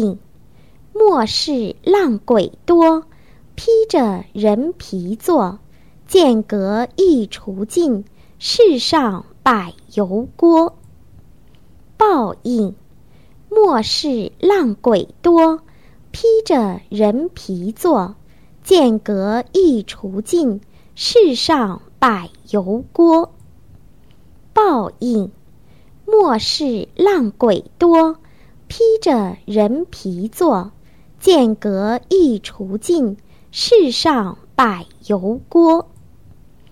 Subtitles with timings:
[0.00, 0.18] 应，
[0.92, 3.04] 末世浪鬼多，
[3.54, 5.58] 披着人皮坐，
[6.06, 8.04] 剑阁一除尽，
[8.38, 10.76] 世上百油锅。
[11.96, 12.74] 报应，
[13.48, 15.60] 末世浪鬼多，
[16.10, 18.16] 披着人皮坐，
[18.62, 20.60] 剑阁一除尽，
[20.94, 23.32] 世上百油锅。
[24.52, 25.30] 报应，
[26.04, 28.16] 末世浪鬼多，
[28.76, 30.72] 披着人皮做，
[31.20, 33.16] 间隔一除尽，
[33.52, 35.93] 世上百油锅。